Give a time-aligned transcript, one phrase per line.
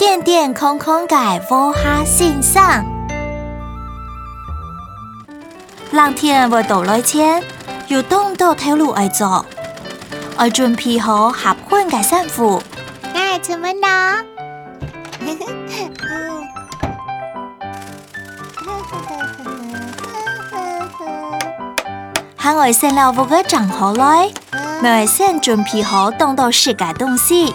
[0.00, 2.82] 电电空空在放哈身上，
[5.92, 7.42] 冷天要多来穿，
[7.88, 9.44] 要懂得走路爱走，
[10.38, 12.62] 爱准备好合款的衫裤。
[13.12, 13.88] 那出门呢？
[22.38, 24.30] 哈我 先来把个枕头来，
[24.80, 27.54] 我先准备好冻到时的东西。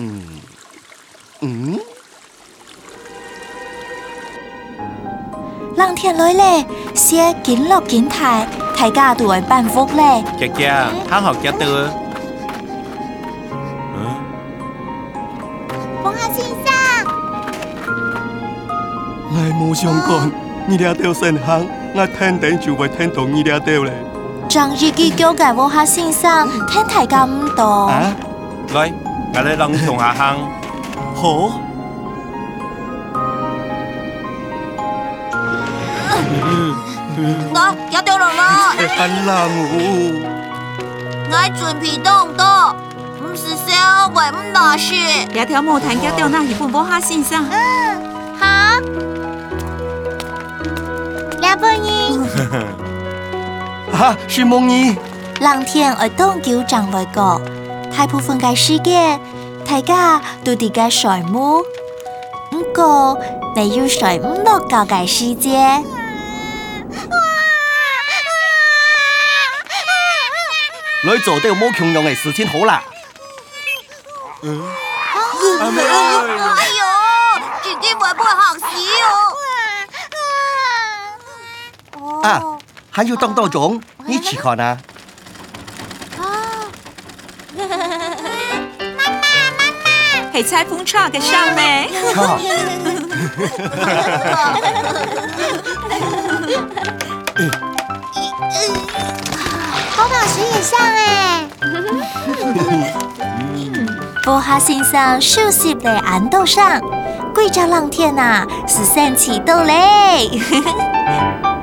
[0.00, 0.22] 嗯
[1.40, 1.78] 嗯，
[5.74, 10.22] 浪天女嘞，先敬老敬太，大家都会祝福嘞。
[10.38, 10.72] 姐姐，
[11.08, 11.64] 他好，姐姐。
[13.96, 14.14] 嗯。
[16.04, 18.22] 王下先生，
[19.34, 20.30] 来，莫相干，
[20.68, 23.92] 你聊到神行，我听懂就会听懂你聊到嘞。
[24.48, 27.86] 上日佮今日王下先生听太个唔同。
[27.88, 28.16] 啊，
[28.74, 28.92] 来。
[29.40, 30.44] 咱来弄上下炕。
[31.14, 31.60] 好。
[36.10, 36.74] 嗯
[37.16, 37.52] 嗯。
[37.54, 38.70] 来，拿钓罗拉。
[38.72, 41.30] 很冷哦。
[41.30, 42.44] 俺船皮冻唔多，
[43.22, 45.46] 唔是说好外母热死。
[45.46, 47.40] 条木炭拿钓那，是不冇下新鲜。
[47.48, 48.80] 嗯，好。
[51.40, 52.26] 两分银。
[53.96, 54.96] 哈是梦妮。
[55.40, 57.40] 冷天会冻叫长来个。
[57.90, 59.18] 大部分嘅时间，
[59.66, 61.64] 大家都在嘅睡午，
[62.50, 63.18] 不过
[63.56, 65.56] 你要睡午觉嘅时间，
[71.04, 72.82] 来做到冇强用嘅事情好啦。
[74.44, 74.48] 哎
[75.72, 75.80] 呦，
[77.64, 78.78] 姐姐妹妹学习
[81.98, 82.00] 哦！
[82.22, 82.26] 啊，
[82.90, 84.78] 还要当多种，你去看啊。
[90.38, 93.04] 翡翠风车可上呢。
[99.90, 101.44] 好宝石也像哎。
[104.22, 106.80] 波哈先生休息的红豆上，
[107.34, 111.57] 贵州浪天呐是三起豆嘞。